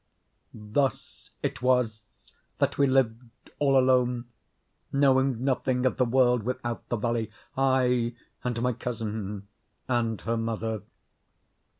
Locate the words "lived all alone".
2.87-4.25